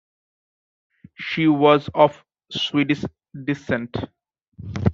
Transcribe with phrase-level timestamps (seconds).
[1.13, 3.05] She was of Swedish
[3.45, 3.95] descent.